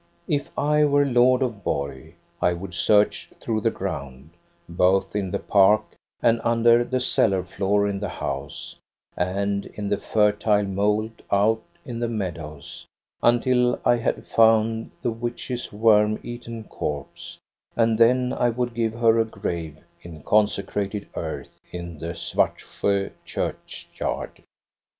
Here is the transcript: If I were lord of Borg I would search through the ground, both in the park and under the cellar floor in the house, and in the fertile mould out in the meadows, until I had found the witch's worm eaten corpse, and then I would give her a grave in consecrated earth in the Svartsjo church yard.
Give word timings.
If 0.27 0.49
I 0.57 0.83
were 0.85 1.05
lord 1.05 1.43
of 1.43 1.63
Borg 1.63 2.15
I 2.41 2.53
would 2.53 2.73
search 2.73 3.29
through 3.39 3.61
the 3.61 3.69
ground, 3.69 4.31
both 4.67 5.15
in 5.15 5.29
the 5.29 5.37
park 5.37 5.83
and 6.23 6.41
under 6.43 6.83
the 6.83 6.99
cellar 6.99 7.43
floor 7.43 7.85
in 7.87 7.99
the 7.99 8.09
house, 8.09 8.77
and 9.15 9.67
in 9.67 9.89
the 9.89 9.99
fertile 9.99 10.63
mould 10.65 11.21
out 11.31 11.61
in 11.85 11.99
the 11.99 12.07
meadows, 12.07 12.87
until 13.21 13.79
I 13.85 13.97
had 13.97 14.25
found 14.25 14.89
the 15.03 15.11
witch's 15.11 15.71
worm 15.71 16.17
eaten 16.23 16.63
corpse, 16.63 17.37
and 17.75 17.99
then 17.99 18.33
I 18.33 18.49
would 18.49 18.73
give 18.73 18.93
her 18.95 19.19
a 19.19 19.25
grave 19.25 19.81
in 20.01 20.23
consecrated 20.23 21.07
earth 21.13 21.59
in 21.71 21.99
the 21.99 22.15
Svartsjo 22.15 23.11
church 23.23 23.87
yard. 23.99 24.41